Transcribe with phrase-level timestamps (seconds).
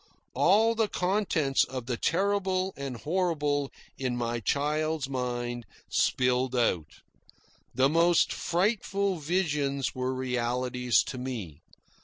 [0.33, 7.01] All the contents of the terrible and horrible in my child's mind spilled out.
[7.75, 11.61] The most frightful visions were realities to me.